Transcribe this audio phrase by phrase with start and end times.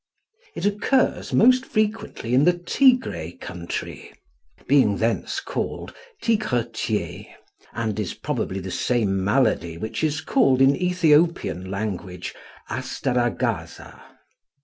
[0.55, 4.11] It occurs most frequently in the Tigre country,
[4.67, 5.91] being thence call
[6.23, 7.27] Tigretier,
[7.73, 12.33] and is probably the same malady which is called in Ethiopian language
[12.67, 14.01] Astaragaza.